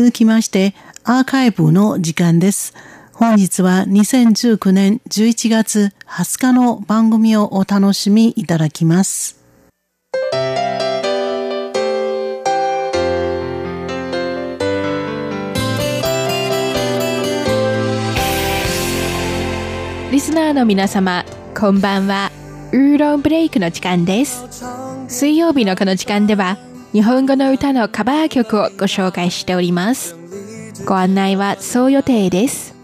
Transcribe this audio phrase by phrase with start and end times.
[0.00, 2.72] 続きまして、アーカイブの時間です。
[3.14, 9.40] 本日は2019年11月20日の番組をお楽しみいただきます。
[20.12, 21.24] リスナーの皆様、
[21.58, 22.30] こんばんは。
[22.70, 24.44] ウーロンブレイクの時間です。
[25.08, 26.56] 水曜日のこの時間では、
[26.92, 30.16] 日本語の歌のカバー曲をご紹介しております。
[30.86, 32.74] ご案内はそう予定です。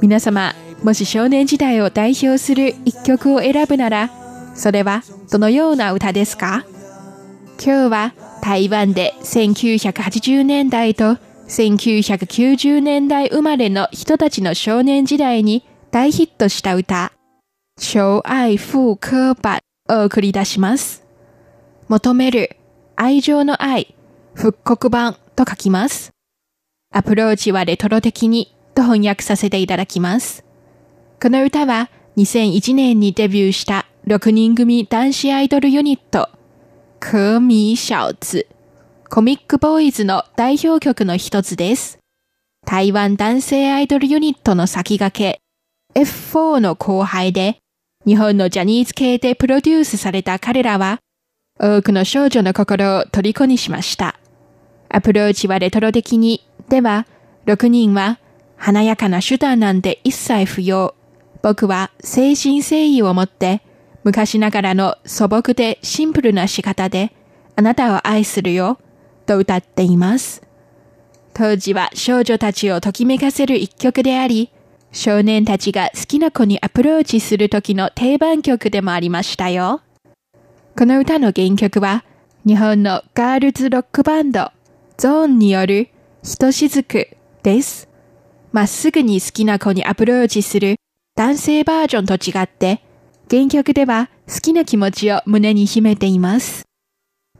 [0.00, 4.10] 皆様、もし少年時代を代表する一曲を選ぶなら、
[4.56, 6.64] それはどのような歌ですか？
[7.64, 17.12] 今日は台湾で1980年代と1990年代生まれの人たちの少年時代に大ヒットした歌、
[17.78, 21.04] 超愛復刻版を送り出します。
[21.88, 22.56] 求める
[23.02, 23.94] 愛情の愛、
[24.34, 26.12] 復刻版と書きます。
[26.92, 30.44] アプローチはレトロ的にと翻訳させていただきます。
[31.18, 36.28] この歌は2001年にデビューした6人組男子アイドルユニット、
[36.98, 38.46] 可米小子、
[39.08, 42.00] コミックボーイズの代表曲の一つです。
[42.66, 45.40] 台湾男性アイドルユニットの先駆
[45.94, 47.60] け、F4 の後輩で、
[48.06, 50.98] 日本のジャニーズ系でプロデュースされた彼らは、
[51.62, 54.18] 多くの少女の心を虜にしました。
[54.88, 57.06] アプローチはレトロ的に、では、
[57.44, 58.18] 6人は、
[58.56, 60.94] 華やかな手段なんて一切不要。
[61.42, 63.62] 僕は精神誠意を持って、
[64.04, 67.12] 昔ながらの素朴でシンプルな仕方で、
[67.56, 68.78] あなたを愛するよ、
[69.26, 70.42] と歌っています。
[71.34, 74.50] 当時は少女たちをときめかせる一曲であり、
[74.92, 79.82] 少年たちが好きな子にアプローチする時の定番曲でもありましたよ。
[80.76, 82.04] この歌の原曲は、
[82.46, 84.50] 日本のガールズロックバンド、
[84.96, 85.88] ゾーンによる、
[86.22, 87.08] ひとしずく
[87.42, 87.88] です。
[88.52, 90.76] まっすぐに好きな子にアプローチする
[91.16, 92.82] 男性バージョンと違って、
[93.30, 96.64] 原曲では好きな気持ちを胸に秘めています。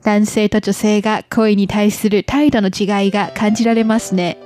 [0.03, 4.39] 男性と女性が恋に対する態度の違いが感じられますね。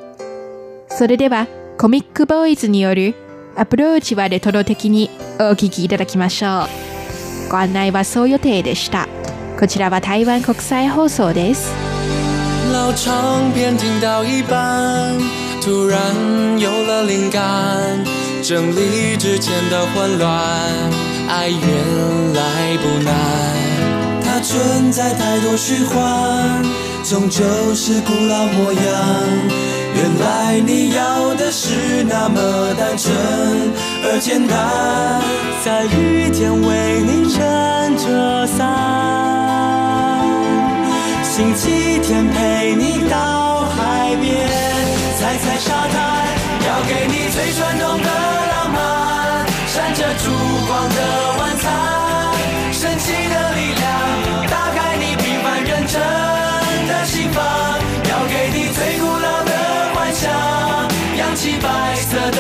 [0.89, 1.47] それでは、
[1.79, 3.15] コミックボーイズによる
[3.57, 6.94] アプローチはレトロ的にお聴きいただきましょう。
[7.51, 9.09] ご案内はそう予定でした。
[9.59, 11.73] こちらは台湾国際放送です。
[12.73, 15.17] 老唱片听到一半，
[15.63, 16.01] 突然
[16.59, 18.05] 有了灵感，
[18.43, 20.31] 整理之前的混乱，
[21.29, 23.15] 爱原来不难。
[24.25, 26.63] 它存在太多虚幻，
[27.05, 27.45] 终究
[27.75, 28.83] 是古老模样。
[29.95, 33.15] 原来你要的是那么单纯
[34.07, 34.55] 而简单，
[35.65, 37.41] 在雨天为你撑
[37.97, 38.69] 着伞，
[41.25, 44.47] 星期天陪你到海边，
[45.19, 46.29] 踩踩沙滩，
[46.69, 48.09] 要给你最传统的
[48.53, 50.31] 浪漫，闪着烛
[50.69, 51.01] 光的
[51.41, 51.73] 晚餐，
[52.73, 53.89] 神奇的力量，
[54.51, 55.97] 打开你平凡认真
[56.87, 57.43] 的心房，
[58.11, 59.33] 要给你最古老。
[61.37, 62.39] 起白色的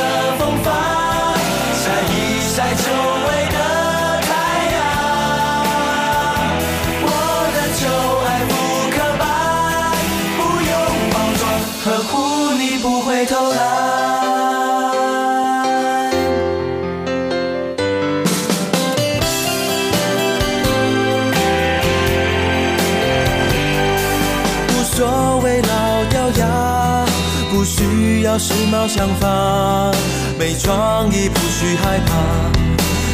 [27.64, 29.90] 不需要时髦想法，
[30.38, 32.12] 没创意不需害怕，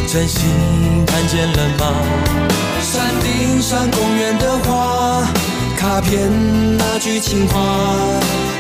[0.09, 0.50] 真心
[1.06, 1.87] 看见了吗？
[2.83, 5.22] 山顶上公园的花，
[5.78, 6.28] 卡片
[6.77, 7.61] 那句情话，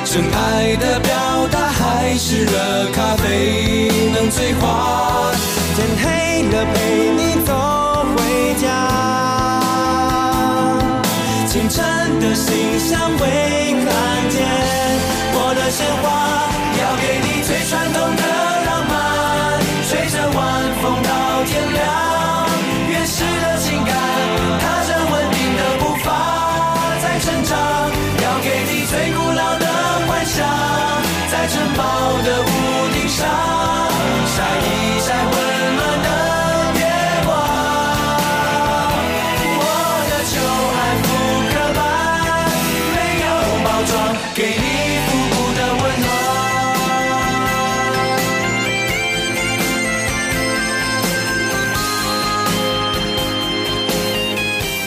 [0.04, 1.10] 真爱的表
[1.50, 2.52] 达还是热
[2.92, 5.32] 咖啡能催化？
[5.74, 7.52] 天黑了陪你走
[8.16, 8.68] 回家，
[11.48, 11.84] 清晨
[12.20, 13.49] 的信箱未看见。
[13.49, 13.49] 我
[15.70, 16.10] 鲜花，
[16.80, 18.22] 要给你最传统的
[18.66, 21.80] 浪漫，吹着晚风到天亮。
[22.88, 23.94] 原始的情感，
[24.58, 26.08] 踏着稳定的步伐
[27.00, 27.56] 在成长。
[28.20, 29.66] 要给你最古老的
[30.08, 30.44] 幻想，
[31.30, 31.84] 在城堡
[32.24, 33.69] 的屋顶上。